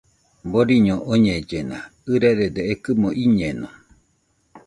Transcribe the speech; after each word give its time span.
Boriño 0.51 0.95
oñellena, 1.13 1.79
ɨrarede 2.11 2.61
ekɨmo 2.73 3.09
iñeno 3.23 3.67